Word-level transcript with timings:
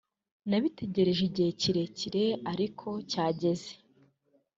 Nabitegereje 0.49 1.21
igihe 1.29 1.51
kirekire 1.61 2.23
ariko 2.51 2.87
cyageze 3.11 3.71